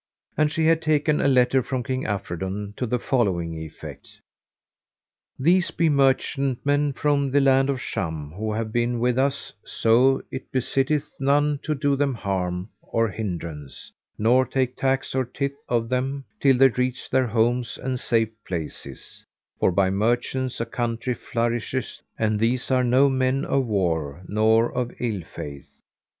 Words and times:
And 0.35 0.51
she 0.51 0.65
had 0.65 0.81
taken 0.81 1.21
a 1.21 1.27
letter 1.27 1.61
from 1.61 1.83
King 1.83 2.05
Afridun 2.07 2.73
to 2.77 2.87
the 2.87 2.97
following 2.97 3.53
effect: 3.59 4.19
"These 5.37 5.69
be 5.69 5.89
merchantmen 5.89 6.93
from 6.93 7.29
the 7.29 7.39
land 7.39 7.69
of 7.69 7.79
Sham 7.79 8.31
who 8.31 8.51
have 8.51 8.71
been 8.71 8.99
with 8.99 9.19
us: 9.19 9.53
so 9.63 10.23
it 10.31 10.51
besitteth 10.51 11.11
none 11.19 11.59
to 11.61 11.75
do 11.75 11.95
them 11.95 12.15
harm 12.15 12.69
or 12.81 13.09
hindrance, 13.09 13.91
nor 14.17 14.43
take 14.43 14.75
tax 14.75 15.13
and 15.13 15.31
tithe 15.35 15.51
of 15.69 15.87
them, 15.87 16.25
till 16.39 16.57
they 16.57 16.69
reach 16.69 17.07
their 17.11 17.27
homes 17.27 17.77
and 17.77 17.99
safe 17.99 18.31
places, 18.47 19.23
for 19.59 19.71
by 19.71 19.91
merchants 19.91 20.59
a 20.59 20.65
country 20.65 21.13
flourisheth, 21.13 22.01
and 22.17 22.39
these 22.39 22.71
are 22.71 22.83
no 22.83 23.07
men 23.07 23.45
of 23.45 23.67
war 23.67 24.23
nor 24.27 24.73
of 24.73 24.89
ill 24.99 25.21
faith." 25.21 25.69